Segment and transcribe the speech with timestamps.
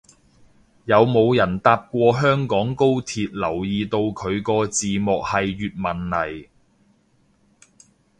[0.85, 6.47] 有冇人搭過香港高鐵留意到佢個字幕係粵文嚟